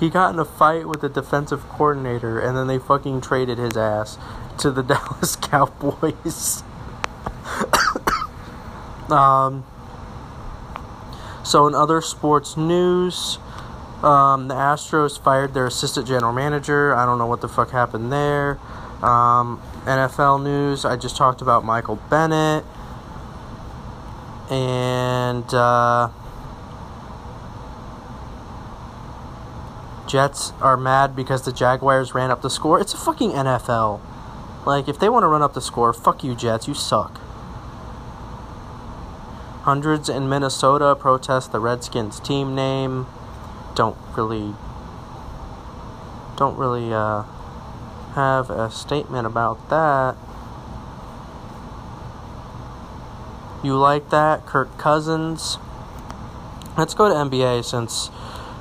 he 0.00 0.10
got 0.10 0.34
in 0.34 0.40
a 0.40 0.44
fight 0.44 0.86
with 0.88 1.00
the 1.00 1.08
defensive 1.08 1.68
coordinator 1.68 2.40
and 2.40 2.56
then 2.56 2.66
they 2.66 2.78
fucking 2.78 3.20
traded 3.20 3.58
his 3.58 3.76
ass 3.76 4.18
to 4.58 4.70
the 4.70 4.82
Dallas 4.90 5.36
Cowboys. 5.36 6.64
um 9.10 9.64
so 11.44 11.66
in 11.66 11.74
other 11.74 12.00
sports 12.00 12.56
news, 12.56 13.38
Um, 14.02 14.48
the 14.48 14.54
Astros 14.54 15.22
fired 15.22 15.52
their 15.52 15.66
assistant 15.66 16.06
general 16.06 16.32
manager. 16.32 16.94
I 16.94 17.04
don't 17.04 17.18
know 17.18 17.26
what 17.26 17.42
the 17.42 17.48
fuck 17.48 17.70
happened 17.70 18.10
there. 18.10 18.58
Um, 19.02 19.60
NFL 19.84 20.42
news. 20.42 20.84
I 20.84 20.96
just 20.96 21.16
talked 21.16 21.42
about 21.42 21.64
Michael 21.64 21.96
Bennett. 22.08 22.64
And 24.50 25.52
uh, 25.54 26.08
Jets 30.08 30.52
are 30.60 30.76
mad 30.76 31.14
because 31.14 31.42
the 31.42 31.52
Jaguars 31.52 32.14
ran 32.14 32.30
up 32.30 32.42
the 32.42 32.50
score. 32.50 32.80
It's 32.80 32.94
a 32.94 32.96
fucking 32.96 33.30
NFL. 33.30 34.00
Like, 34.66 34.88
if 34.88 34.98
they 34.98 35.08
want 35.08 35.24
to 35.24 35.28
run 35.28 35.42
up 35.42 35.54
the 35.54 35.60
score, 35.60 35.92
fuck 35.92 36.24
you, 36.24 36.34
Jets. 36.34 36.66
You 36.66 36.74
suck. 36.74 37.20
Hundreds 39.62 40.08
in 40.08 40.28
Minnesota 40.28 40.96
protest 40.96 41.52
the 41.52 41.60
Redskins 41.60 42.18
team 42.18 42.54
name. 42.54 43.06
Don't 43.74 43.96
really. 44.16 44.54
Don't 46.36 46.56
really, 46.56 46.92
uh, 46.92 47.24
have 48.14 48.50
a 48.50 48.70
statement 48.70 49.26
about 49.26 49.68
that. 49.70 50.16
You 53.62 53.76
like 53.76 54.10
that? 54.10 54.46
Kirk 54.46 54.76
Cousins. 54.78 55.58
Let's 56.76 56.94
go 56.94 57.08
to 57.08 57.14
NBA 57.14 57.64
since 57.64 58.08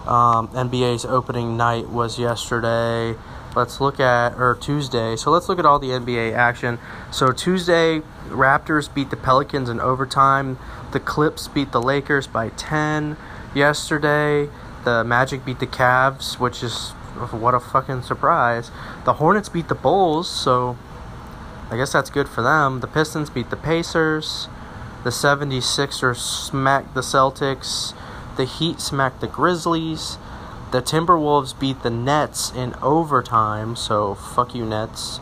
um, 0.06 0.50
NBA's 0.50 1.06
opening 1.06 1.56
night 1.56 1.90
was 1.90 2.20
yesterday. 2.20 3.18
Let's 3.56 3.82
look 3.82 4.00
at, 4.00 4.34
or 4.34 4.56
Tuesday. 4.60 5.16
So 5.16 5.32
let's 5.32 5.50
look 5.50 5.58
at 5.58 5.66
all 5.66 5.80
the 5.80 5.90
NBA 5.90 6.34
action. 6.34 6.80
So 7.12 7.32
Tuesday, 7.32 8.02
Raptors 8.28 8.94
beat 8.94 9.10
the 9.10 9.18
Pelicans 9.18 9.70
in 9.70 9.80
overtime. 9.80 10.60
The 10.92 11.00
Clips 11.00 11.48
beat 11.48 11.72
the 11.72 11.82
Lakers 11.82 12.28
by 12.28 12.50
10. 12.50 13.18
Yesterday, 13.56 14.50
the 14.84 15.04
Magic 15.04 15.46
beat 15.46 15.60
the 15.60 15.68
Cavs, 15.68 16.40
which 16.40 16.64
is 16.64 16.92
what 17.32 17.54
a 17.54 17.60
fucking 17.60 18.04
surprise. 18.04 18.72
The 19.06 19.14
Hornets 19.14 19.50
beat 19.50 19.68
the 19.68 19.76
Bulls, 19.76 20.30
so 20.30 20.78
I 21.70 21.78
guess 21.78 21.92
that's 21.92 22.10
good 22.10 22.28
for 22.28 22.42
them. 22.42 22.80
The 22.80 22.88
Pistons 22.88 23.30
beat 23.30 23.50
the 23.50 23.58
Pacers. 23.58 24.48
The 25.04 25.10
76ers 25.10 26.18
smacked 26.18 26.94
the 26.94 27.02
Celtics. 27.02 27.94
The 28.38 28.46
Heat 28.46 28.80
smacked 28.80 29.22
the 29.22 29.28
Grizzlies. 29.28 30.18
The 30.72 30.82
Timberwolves 30.82 31.58
beat 31.60 31.82
the 31.84 31.90
Nets 31.90 32.52
in 32.52 32.76
overtime, 32.82 33.76
so 33.76 34.14
fuck 34.14 34.54
you, 34.54 34.66
Nets. 34.66 35.20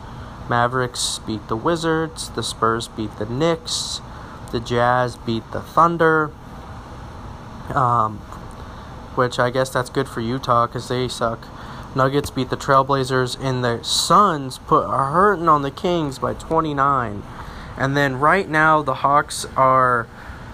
Mavericks 0.48 1.20
beat 1.26 1.46
the 1.48 1.56
Wizards. 1.56 2.30
The 2.30 2.42
Spurs 2.42 2.88
beat 2.88 3.16
the 3.18 3.26
Knicks. 3.26 4.00
The 4.52 4.60
Jazz 4.60 5.16
beat 5.16 5.50
the 5.52 5.60
Thunder. 5.60 6.30
Um, 7.74 8.20
which 9.18 9.38
I 9.38 9.50
guess 9.50 9.68
that's 9.68 9.90
good 9.90 10.08
for 10.08 10.20
Utah 10.20 10.66
because 10.66 10.88
they 10.88 11.08
suck. 11.08 11.46
Nuggets 11.94 12.30
beat 12.30 12.50
the 12.50 12.56
Trailblazers, 12.56 13.36
and 13.40 13.64
the 13.64 13.82
Suns 13.82 14.58
put 14.58 14.84
a 14.84 15.10
hurting 15.10 15.48
on 15.48 15.62
the 15.62 15.70
Kings 15.70 16.20
by 16.20 16.34
29. 16.34 17.24
And 17.76 17.96
then 17.96 18.20
right 18.20 18.48
now, 18.48 18.80
the 18.80 18.94
Hawks 18.94 19.44
are 19.56 20.06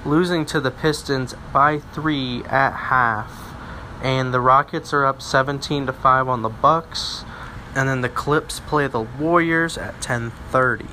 losing 0.07 0.47
to 0.47 0.61
the 0.61 0.71
Pistons 0.71 1.35
by 1.53 1.79
three 1.79 2.43
at 2.45 2.73
half, 2.73 3.55
and 4.03 4.33
the 4.33 4.41
Rockets 4.41 4.95
are 4.95 5.05
up 5.05 5.21
17 5.21 5.87
to 5.87 5.93
five 5.93 6.27
on 6.27 6.43
the 6.43 6.49
Bucks. 6.49 7.25
And 7.75 7.89
then 7.89 8.01
the 8.01 8.09
Clips 8.09 8.61
play 8.61 8.87
the 8.87 9.01
Warriors 9.01 9.77
at 9.77 10.01
10:30. 10.01 10.89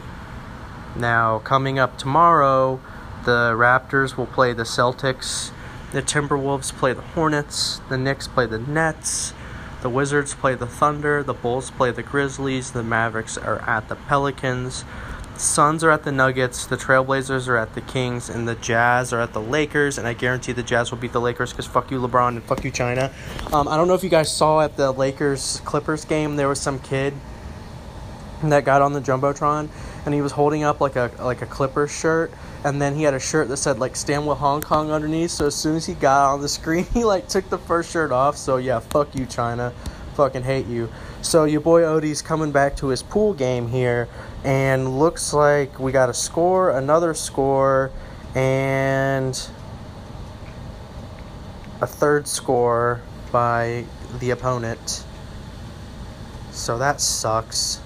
Now, 0.96 1.40
coming 1.40 1.80
up 1.80 1.98
tomorrow, 1.98 2.82
the 3.24 3.54
Raptors 3.56 4.18
will 4.18 4.26
play 4.26 4.52
the 4.52 4.64
Celtics. 4.64 5.52
The 5.92 6.02
Timberwolves 6.02 6.72
play 6.74 6.94
the 6.94 7.02
Hornets. 7.02 7.82
The 7.90 7.98
Knicks 7.98 8.28
play 8.28 8.46
the 8.46 8.60
Nets. 8.60 9.34
The 9.82 9.90
Wizards 9.90 10.34
play 10.34 10.56
the 10.56 10.68
Thunder. 10.68 11.22
The 11.22 11.34
Bulls 11.34 11.70
play 11.72 11.92
the 11.92 12.04
Grizzlies. 12.04 12.72
The 12.72 12.84
Mavericks 12.84 13.38
are 13.38 13.60
at 13.68 13.90
the 13.90 13.96
Pelicans. 13.96 14.86
the 15.34 15.40
Suns 15.40 15.84
are 15.84 15.90
at 15.92 16.04
the 16.04 16.12
Nuggets, 16.12 16.66
the 16.66 16.78
Trailblazers 16.78 17.48
are 17.48 17.58
at 17.58 17.74
the 17.74 17.82
Kings, 17.82 18.30
and 18.30 18.48
the 18.48 18.56
Jazz 18.56 19.12
are 19.12 19.20
at 19.20 19.34
the 19.34 19.42
Lakers. 19.42 19.98
And 19.98 20.08
I 20.08 20.14
guarantee 20.14 20.52
the 20.54 20.64
Jazz 20.64 20.92
will 20.92 20.98
beat 20.98 21.12
the 21.14 21.22
Lakers 21.22 21.52
because 21.52 21.66
fuck 21.66 21.92
you, 21.92 22.00
LeBron, 22.00 22.30
and 22.30 22.44
fuck 22.44 22.64
you, 22.64 22.72
China. 22.72 23.12
Um, 23.52 23.68
I 23.68 23.76
don't 23.76 23.88
know 23.88 23.96
if 23.96 24.04
you 24.04 24.10
guys 24.10 24.34
saw 24.34 24.62
at 24.62 24.78
the 24.78 24.92
Lakers 24.92 25.62
Clippers 25.66 26.06
game, 26.06 26.36
there 26.38 26.48
was 26.48 26.62
some 26.62 26.80
kid 26.80 27.14
that 28.44 28.66
got 28.66 28.82
on 28.82 28.94
the 28.94 29.02
jumbotron, 29.02 29.70
and 30.06 30.14
he 30.14 30.22
was 30.22 30.32
holding 30.32 30.64
up 30.64 30.80
like 30.82 30.96
a 30.96 31.12
like 31.20 31.42
a 31.42 31.46
Clippers 31.46 31.92
shirt, 31.92 32.32
and 32.64 32.82
then 32.82 32.96
he 32.96 33.04
had 33.04 33.14
a 33.14 33.20
shirt 33.20 33.48
that 33.50 33.58
said 33.58 33.80
like 33.80 33.96
"Stand 33.96 34.28
with 34.28 34.38
Hong 34.38 34.62
Kong" 34.62 34.92
underneath. 34.92 35.32
So 35.32 35.48
as 35.48 35.56
soon 35.56 35.76
as 35.76 35.86
he 35.86 35.94
got 35.94 36.34
on 36.34 36.42
the 36.42 36.50
screen, 36.50 36.86
he 36.94 37.04
like 37.04 37.28
took 37.28 37.50
the 37.50 37.58
first 37.58 37.92
shirt 37.92 38.12
off. 38.12 38.38
So 38.38 38.58
yeah, 38.58 38.80
fuck 38.80 39.16
you, 39.16 39.26
China. 39.26 39.74
Fucking 40.16 40.44
hate 40.44 40.68
you. 40.68 40.90
So 41.22 41.46
your 41.46 41.62
boy 41.62 41.82
Odie's 41.82 42.22
coming 42.22 42.52
back 42.52 42.76
to 42.78 42.88
his 42.88 43.02
pool 43.02 43.34
game 43.34 43.68
here, 43.68 44.08
and 44.44 45.00
looks 45.00 45.34
like 45.34 45.80
we 45.80 45.92
got 45.92 46.10
a 46.10 46.14
score, 46.14 46.72
another 46.72 47.14
score, 47.14 47.92
and 48.36 49.36
a 51.80 51.88
third 51.88 52.28
score 52.28 53.02
by 53.32 53.86
the 54.20 54.30
opponent. 54.30 55.04
So 56.52 56.78
that 56.78 57.02
sucks. 57.02 57.80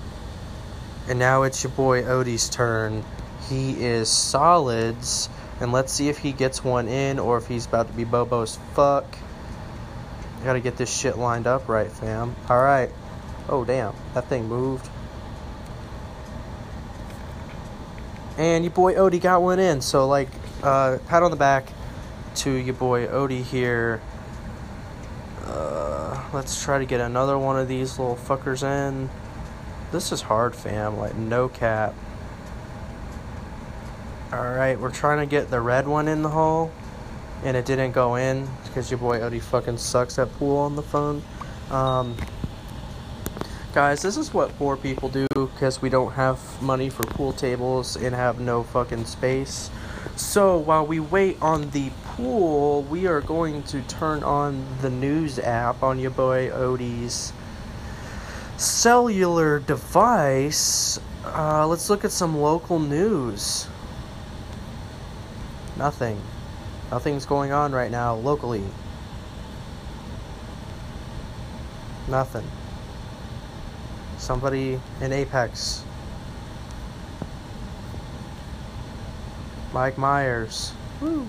And 1.07 1.19
now 1.19 1.43
it's 1.43 1.63
your 1.63 1.71
boy 1.71 2.01
Odie's 2.01 2.49
turn. 2.49 3.05
He 3.49 3.83
is 3.83 4.09
solids, 4.09 5.29
and 5.59 5.71
let's 5.71 5.93
see 5.93 6.09
if 6.09 6.17
he 6.17 6.31
gets 6.31 6.63
one 6.63 6.87
in 6.87 7.19
or 7.19 7.37
if 7.37 7.47
he's 7.47 7.65
about 7.65 7.87
to 7.87 7.93
be 7.93 8.03
Bobo's 8.03 8.57
fuck. 8.73 9.05
Gotta 10.43 10.59
get 10.59 10.77
this 10.77 10.95
shit 10.95 11.17
lined 11.17 11.47
up 11.47 11.67
right, 11.67 11.91
fam. 11.91 12.35
Alright. 12.49 12.91
Oh, 13.49 13.65
damn. 13.65 13.93
That 14.13 14.27
thing 14.27 14.47
moved. 14.47 14.89
And 18.37 18.63
your 18.63 18.71
boy 18.71 18.95
Odie 18.95 19.21
got 19.21 19.41
one 19.41 19.59
in. 19.59 19.81
So, 19.81 20.07
like, 20.07 20.29
uh, 20.61 20.97
pat 21.07 21.23
on 21.23 21.31
the 21.31 21.37
back 21.37 21.71
to 22.35 22.51
your 22.51 22.75
boy 22.75 23.07
Odie 23.07 23.43
here. 23.43 24.01
Uh, 25.45 26.23
let's 26.33 26.63
try 26.63 26.79
to 26.79 26.85
get 26.85 26.99
another 26.99 27.37
one 27.37 27.57
of 27.57 27.67
these 27.67 27.97
little 27.97 28.15
fuckers 28.17 28.63
in. 28.63 29.09
This 29.91 30.11
is 30.11 30.21
hard, 30.21 30.55
fam. 30.55 30.97
Like, 30.97 31.15
no 31.15 31.47
cap. 31.47 31.93
Alright, 34.35 34.77
we're 34.79 34.91
trying 34.91 35.19
to 35.19 35.25
get 35.25 35.49
the 35.49 35.61
red 35.61 35.87
one 35.87 36.09
in 36.09 36.21
the 36.21 36.29
hole. 36.29 36.71
And 37.43 37.55
it 37.55 37.65
didn't 37.65 37.93
go 37.93 38.15
in 38.15 38.47
because 38.65 38.91
your 38.91 38.97
boy 38.97 39.19
Odie 39.19 39.41
fucking 39.41 39.77
sucks 39.77 40.19
at 40.19 40.31
pool 40.33 40.57
on 40.57 40.75
the 40.75 40.81
phone. 40.81 41.23
Um, 41.71 42.17
Guys, 43.75 44.01
this 44.01 44.15
is 44.15 44.33
what 44.33 44.57
poor 44.57 44.77
people 44.77 45.09
do 45.09 45.27
because 45.33 45.81
we 45.81 45.89
don't 45.89 46.13
have 46.13 46.39
money 46.61 46.89
for 46.89 47.03
pool 47.03 47.33
tables 47.33 47.97
and 47.97 48.15
have 48.15 48.39
no 48.39 48.63
fucking 48.63 49.03
space. 49.03 49.69
So 50.15 50.57
while 50.57 50.87
we 50.87 51.01
wait 51.01 51.37
on 51.41 51.69
the 51.71 51.89
pool, 52.05 52.83
we 52.83 53.05
are 53.05 53.19
going 53.19 53.63
to 53.63 53.81
turn 53.81 54.23
on 54.23 54.65
the 54.81 54.89
news 54.89 55.39
app 55.39 55.83
on 55.83 55.99
your 55.99 56.11
boy 56.11 56.49
Odie's 56.51 57.33
cellular 58.55 59.59
device. 59.59 60.97
Uh, 61.25 61.67
let's 61.67 61.89
look 61.89 62.05
at 62.05 62.11
some 62.11 62.37
local 62.37 62.79
news. 62.79 63.67
Nothing. 65.77 66.21
Nothing's 66.91 67.25
going 67.25 67.51
on 67.51 67.73
right 67.73 67.91
now 67.91 68.15
locally. 68.15 68.63
Nothing. 72.07 72.47
Somebody 74.17 74.79
in 75.01 75.11
Apex. 75.11 75.83
Mike 79.73 79.97
Myers. 79.97 80.71
Woo. 81.01 81.27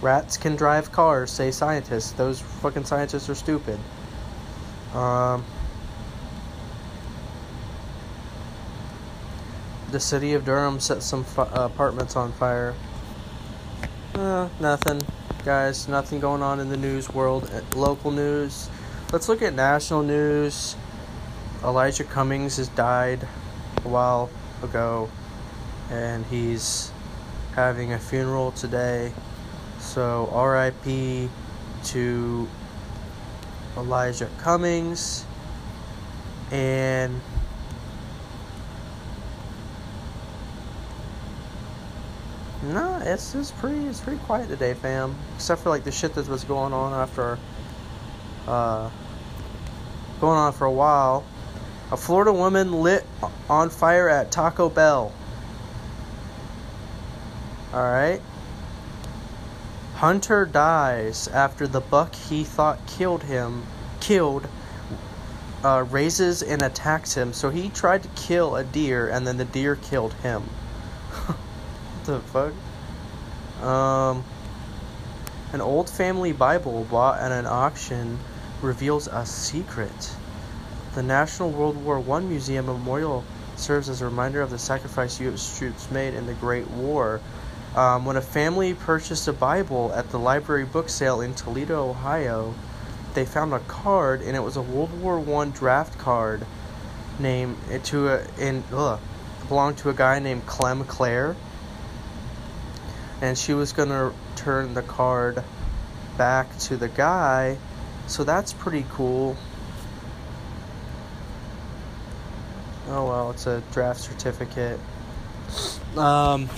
Rats 0.00 0.36
can 0.36 0.54
drive 0.54 0.92
cars, 0.92 1.30
say 1.30 1.50
scientists. 1.50 2.12
Those 2.12 2.40
fucking 2.40 2.84
scientists 2.84 3.28
are 3.28 3.34
stupid. 3.34 3.80
Um, 4.94 5.44
the 9.90 9.98
city 9.98 10.34
of 10.34 10.44
Durham 10.44 10.78
set 10.78 11.02
some 11.02 11.24
uh, 11.36 11.46
apartments 11.54 12.14
on 12.14 12.32
fire. 12.32 12.74
Uh, 14.16 14.48
nothing, 14.60 15.02
guys. 15.44 15.88
Nothing 15.88 16.20
going 16.20 16.42
on 16.42 16.58
in 16.58 16.70
the 16.70 16.76
news 16.78 17.10
world. 17.10 17.50
Uh, 17.52 17.60
local 17.78 18.10
news. 18.10 18.70
Let's 19.12 19.28
look 19.28 19.42
at 19.42 19.52
national 19.52 20.04
news. 20.04 20.74
Elijah 21.62 22.04
Cummings 22.04 22.56
has 22.56 22.68
died 22.68 23.28
a 23.84 23.88
while 23.88 24.30
ago, 24.62 25.10
and 25.90 26.24
he's 26.26 26.90
having 27.54 27.92
a 27.92 27.98
funeral 27.98 28.52
today. 28.52 29.12
So, 29.80 30.24
RIP 30.34 31.28
to 31.84 32.48
Elijah 33.76 34.30
Cummings. 34.38 35.26
And 36.50 37.20
no, 42.62 43.00
it's 43.02 43.34
it's 43.34 43.50
pretty 43.50 43.86
it's 43.86 44.00
pretty 44.00 44.20
quiet 44.20 44.48
today, 44.48 44.74
fam. 44.74 45.14
Except 45.36 45.62
for 45.62 45.70
like 45.70 45.84
the 45.84 45.92
shit 45.92 46.14
that 46.14 46.28
was 46.28 46.44
going 46.44 46.72
on 46.72 46.92
after 46.92 47.38
uh, 48.46 48.90
going 50.20 50.38
on 50.38 50.52
for 50.52 50.66
a 50.66 50.72
while. 50.72 51.24
A 51.92 51.96
Florida 51.96 52.32
woman 52.32 52.82
lit 52.82 53.06
on 53.48 53.70
fire 53.70 54.08
at 54.08 54.32
Taco 54.32 54.68
Bell. 54.68 55.12
Alright. 57.72 58.20
Hunter 59.94 60.44
dies 60.44 61.28
after 61.28 61.66
the 61.66 61.80
buck 61.80 62.14
he 62.14 62.44
thought 62.44 62.78
killed 62.86 63.22
him 63.22 63.66
killed 64.00 64.46
uh, 65.64 65.84
raises 65.90 66.42
and 66.42 66.62
attacks 66.62 67.14
him. 67.14 67.32
So 67.32 67.50
he 67.50 67.70
tried 67.70 68.02
to 68.04 68.08
kill 68.10 68.56
a 68.56 68.64
deer 68.64 69.08
and 69.08 69.26
then 69.26 69.36
the 69.36 69.44
deer 69.44 69.76
killed 69.76 70.14
him. 70.14 70.44
The 72.06 72.20
fuck? 72.20 72.52
Um 73.62 74.24
an 75.52 75.60
old 75.60 75.88
family 75.88 76.32
Bible 76.32 76.86
bought 76.90 77.20
at 77.20 77.32
an 77.32 77.46
auction 77.46 78.18
reveals 78.60 79.06
a 79.06 79.24
secret. 79.24 80.16
The 80.94 81.02
National 81.02 81.50
World 81.50 81.76
War 81.76 82.02
I 82.16 82.20
Museum 82.20 82.66
Memorial 82.66 83.24
serves 83.54 83.88
as 83.88 84.02
a 84.02 84.06
reminder 84.06 84.42
of 84.42 84.50
the 84.50 84.58
sacrifice 84.58 85.20
U.S. 85.20 85.56
troops 85.58 85.90
made 85.90 86.14
in 86.14 86.26
the 86.26 86.34
Great 86.34 86.68
War. 86.70 87.20
Um, 87.76 88.04
when 88.04 88.16
a 88.16 88.22
family 88.22 88.74
purchased 88.74 89.28
a 89.28 89.32
Bible 89.32 89.92
at 89.94 90.10
the 90.10 90.18
library 90.18 90.64
book 90.64 90.88
sale 90.88 91.20
in 91.20 91.34
Toledo, 91.34 91.90
Ohio, 91.90 92.54
they 93.14 93.24
found 93.24 93.52
a 93.52 93.60
card, 93.60 94.22
and 94.22 94.36
it 94.36 94.40
was 94.40 94.56
a 94.56 94.62
World 94.62 95.00
War 95.00 95.18
One 95.18 95.50
draft 95.52 95.98
card, 95.98 96.44
named 97.18 97.56
to 97.84 98.08
a 98.08 98.26
in 98.38 98.64
ugh, 98.72 99.00
belonged 99.48 99.78
to 99.78 99.90
a 99.90 99.94
guy 99.94 100.18
named 100.18 100.44
Clem 100.46 100.84
Clare, 100.84 101.36
and 103.20 103.36
she 103.36 103.54
was 103.54 103.72
gonna 103.72 104.12
turn 104.34 104.74
the 104.74 104.82
card 104.82 105.42
back 106.16 106.56
to 106.58 106.76
the 106.76 106.88
guy, 106.88 107.56
so 108.06 108.24
that's 108.24 108.52
pretty 108.52 108.84
cool. 108.90 109.36
Oh 112.88 113.06
well, 113.06 113.30
it's 113.30 113.46
a 113.46 113.62
draft 113.72 114.00
certificate. 114.00 114.78
Um. 115.96 116.48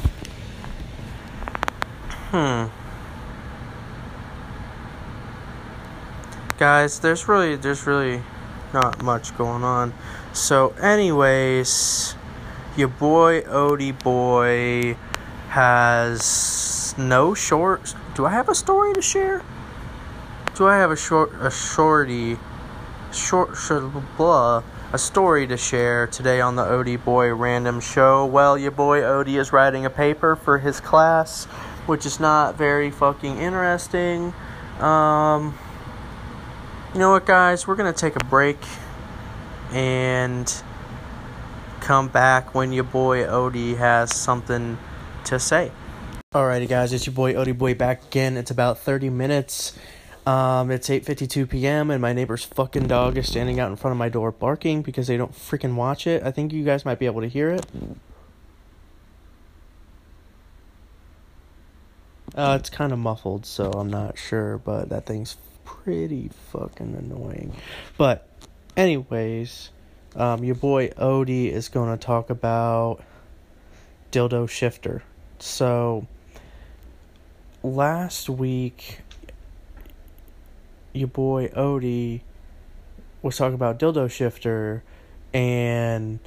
Hmm. 2.31 2.67
Guys, 6.59 7.01
there's 7.01 7.29
really 7.29 7.57
there's 7.57 7.87
really 7.87 8.23
not 8.75 9.03
much 9.03 9.37
going 9.39 9.65
on. 9.65 9.95
So 10.33 10.71
anyways, 10.81 12.15
your 12.77 12.89
boy 12.89 13.43
Odie 13.43 13.99
boy 13.99 14.97
has 15.49 16.95
no 16.99 17.35
short 17.35 17.95
do 18.19 18.27
I 18.27 18.31
have 18.31 18.49
a 18.49 18.55
story 18.57 18.95
to 18.95 19.01
share? 19.01 19.45
Do 20.57 20.67
I 20.67 20.77
have 20.77 20.91
a 20.91 20.97
short 20.97 21.31
a 21.41 21.53
shorty 21.53 22.37
short, 23.13 23.57
short 23.57 23.85
blah 24.17 24.65
a 24.93 24.99
story 24.99 25.47
to 25.47 25.57
share 25.57 26.09
today 26.09 26.41
on 26.41 26.57
the 26.57 26.65
Odie 26.65 27.03
Boy 27.03 27.33
Random 27.33 27.79
Show. 27.79 28.27
Well, 28.27 28.59
your 28.59 28.73
boy 28.73 29.03
Odie 29.03 29.39
is 29.39 29.53
writing 29.53 29.85
a 29.85 29.91
paper 29.91 30.35
for 30.35 30.59
his 30.59 30.81
class, 30.81 31.45
which 31.87 32.07
is 32.07 32.19
not 32.19 32.57
very 32.57 32.91
fucking 32.91 33.39
interesting. 33.39 34.35
Um, 34.81 35.57
you 36.93 36.99
know 36.99 37.13
what, 37.13 37.25
guys? 37.25 37.69
We're 37.69 37.77
gonna 37.77 37.93
take 37.93 38.17
a 38.17 38.25
break 38.25 38.59
and 39.71 40.53
come 41.81 42.09
back 42.09 42.53
when 42.53 42.73
your 42.73 42.83
boy 42.83 43.25
Odie 43.25 43.77
has 43.77 44.13
something 44.13 44.77
to 45.29 45.39
say. 45.39 45.71
Alrighty, 46.35 46.69
guys, 46.69 46.93
it's 46.93 47.07
your 47.07 47.15
boy 47.15 47.35
Odie 47.35 47.57
Boy 47.57 47.75
back 47.75 48.05
again. 48.05 48.37
It's 48.37 48.51
about 48.51 48.79
30 48.79 49.09
minutes 49.11 49.79
um, 50.29 50.71
it's 50.71 50.91
8:52 50.91 51.49
p.m. 51.49 51.91
and 51.91 52.03
my 52.03 52.13
neighbor's 52.13 52.45
fucking 52.45 52.87
dog 52.87 53.17
is 53.17 53.27
standing 53.27 53.59
out 53.59 53.71
in 53.71 53.77
front 53.77 53.93
of 53.93 53.99
my 53.99 54.11
door 54.11 54.31
barking 54.31 54.83
because 54.83 55.07
they 55.07 55.17
don't 55.17 55.33
freaking 55.33 55.75
watch 55.75 56.07
it. 56.07 56.23
I 56.23 56.31
think 56.31 56.53
you 56.53 56.65
guys 56.65 56.85
might 56.85 56.99
be 56.99 57.07
able 57.07 57.23
to 57.23 57.29
hear 57.29 57.49
it. 57.49 57.65
Uh, 62.35 62.59
it's 62.61 62.69
kind 62.69 62.93
of 62.93 62.99
muffled, 62.99 63.47
so 63.47 63.71
I'm 63.71 63.89
not 63.89 64.19
sure, 64.19 64.59
but 64.59 64.91
that 64.91 65.07
thing's 65.07 65.39
pretty 65.65 66.31
fucking 66.53 66.95
annoying. 66.95 67.55
But, 67.97 68.29
anyways, 68.77 69.71
um, 70.15 70.45
your 70.45 70.55
boy 70.57 70.89
Odie 70.91 71.51
is 71.51 71.71
to 71.71 71.97
talk 71.97 72.29
about 72.29 73.03
dildo 74.13 74.47
shifter. 74.47 75.03
So, 75.39 76.07
last 77.63 78.29
week 78.29 79.01
your 80.93 81.09
boy 81.09 81.49
Odie 81.49 82.23
was 83.23 83.37
talking 83.37 83.55
about 83.55 83.79
Dildo 83.79 84.11
Shifter, 84.11 84.83
and 85.33 86.19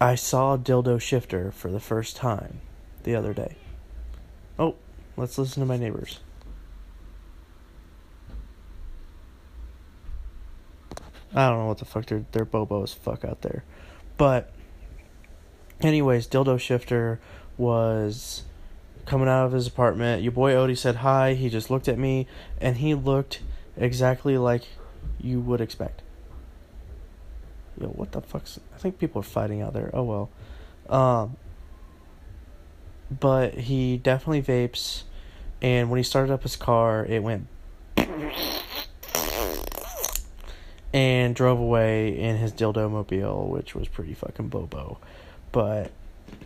I 0.00 0.14
saw 0.14 0.56
Dildo 0.56 1.00
Shifter 1.00 1.50
for 1.50 1.70
the 1.70 1.80
first 1.80 2.16
time 2.16 2.60
the 3.02 3.14
other 3.14 3.34
day. 3.34 3.56
Oh, 4.58 4.76
let's 5.16 5.38
listen 5.38 5.60
to 5.60 5.66
my 5.66 5.76
neighbors. 5.76 6.20
I 11.34 11.48
don't 11.48 11.58
know 11.58 11.66
what 11.66 11.78
the 11.78 11.84
fuck 11.84 12.06
they're 12.06 12.24
they're 12.32 12.44
bobo 12.44 12.82
as 12.82 12.94
fuck 12.94 13.24
out 13.24 13.42
there, 13.42 13.64
but 14.16 14.52
anyways, 15.80 16.26
Dildo 16.26 16.58
Shifter 16.58 17.20
was 17.58 18.44
coming 19.04 19.28
out 19.28 19.44
of 19.44 19.52
his 19.52 19.66
apartment. 19.66 20.22
Your 20.22 20.32
boy 20.32 20.52
Odie 20.52 20.78
said 20.78 20.96
hi. 20.96 21.34
He 21.34 21.50
just 21.50 21.70
looked 21.70 21.88
at 21.88 21.98
me, 21.98 22.26
and 22.60 22.78
he 22.78 22.94
looked 22.94 23.40
exactly 23.76 24.38
like 24.38 24.62
you 25.20 25.40
would 25.40 25.60
expect. 25.60 26.02
Yo, 27.80 27.88
what 27.88 28.12
the 28.12 28.20
fuck's? 28.22 28.58
I 28.74 28.78
think 28.78 28.98
people 28.98 29.20
are 29.20 29.24
fighting 29.24 29.60
out 29.60 29.74
there. 29.74 29.90
Oh 29.92 30.04
well. 30.04 30.30
Um. 30.88 31.36
But 33.10 33.54
he 33.54 33.96
definitely 33.96 34.42
vapes, 34.42 35.04
and 35.62 35.88
when 35.88 35.96
he 35.96 36.02
started 36.02 36.30
up 36.32 36.42
his 36.42 36.56
car, 36.56 37.06
it 37.06 37.22
went. 37.22 37.46
And 40.92 41.34
drove 41.34 41.58
away 41.58 42.18
in 42.18 42.36
his 42.36 42.52
dildo 42.52 42.90
mobile, 42.90 43.48
which 43.48 43.74
was 43.74 43.88
pretty 43.88 44.12
fucking 44.14 44.48
bobo. 44.48 44.98
But, 45.52 45.90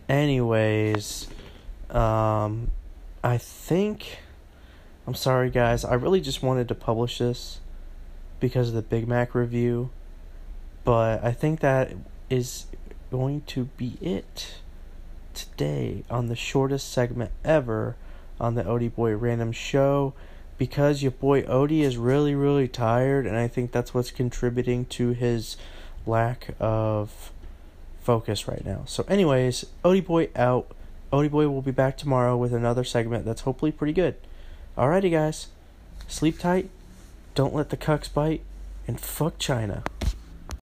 anyways, 0.08 1.28
um, 1.90 2.70
I 3.22 3.38
think. 3.38 4.18
I'm 5.06 5.14
sorry, 5.14 5.50
guys. 5.50 5.84
I 5.84 5.94
really 5.94 6.20
just 6.20 6.42
wanted 6.42 6.68
to 6.68 6.74
publish 6.74 7.18
this 7.18 7.58
because 8.38 8.68
of 8.68 8.74
the 8.74 8.82
Big 8.82 9.08
Mac 9.08 9.34
review. 9.34 9.90
But 10.84 11.24
I 11.24 11.32
think 11.32 11.60
that 11.60 11.92
is 12.30 12.66
going 13.10 13.42
to 13.42 13.64
be 13.76 13.98
it 14.00 14.54
today 15.34 16.04
on 16.10 16.26
the 16.26 16.36
shortest 16.36 16.92
segment 16.92 17.30
ever 17.44 17.96
on 18.40 18.54
the 18.54 18.62
Odie 18.64 18.94
Boy 18.94 19.14
Random 19.14 19.52
Show 19.52 20.14
because 20.58 21.02
your 21.02 21.12
boy 21.12 21.42
Odie 21.42 21.80
is 21.80 21.96
really, 21.96 22.34
really 22.34 22.68
tired, 22.68 23.26
and 23.26 23.36
I 23.36 23.48
think 23.48 23.72
that's 23.72 23.92
what's 23.92 24.10
contributing 24.10 24.84
to 24.86 25.10
his 25.10 25.56
lack 26.06 26.54
of 26.60 27.31
focus 28.02 28.48
right 28.48 28.64
now. 28.64 28.82
So, 28.86 29.04
anyways, 29.08 29.66
Odie 29.84 30.04
Boy 30.04 30.28
out. 30.36 30.70
Odie 31.12 31.30
Boy 31.30 31.48
will 31.48 31.62
be 31.62 31.70
back 31.70 31.96
tomorrow 31.96 32.36
with 32.36 32.52
another 32.52 32.84
segment 32.84 33.24
that's 33.24 33.42
hopefully 33.42 33.72
pretty 33.72 33.92
good. 33.92 34.16
Alrighty, 34.76 35.10
guys. 35.10 35.48
Sleep 36.08 36.38
tight, 36.38 36.68
don't 37.34 37.54
let 37.54 37.70
the 37.70 37.76
cucks 37.76 38.12
bite, 38.12 38.42
and 38.86 39.00
fuck 39.00 39.38
China. 39.38 39.82